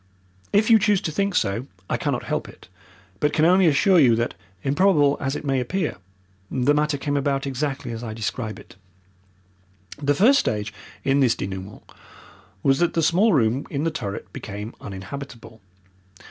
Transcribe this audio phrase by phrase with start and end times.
[0.51, 2.67] If you choose to think so I cannot help it,
[3.19, 5.97] but can only assure you that, improbable as it may appear,
[6.49, 8.75] the matter came about exactly as I describe it.
[10.01, 11.83] The first stage in this denouement
[12.63, 15.61] was that the small room in the turret became uninhabitable.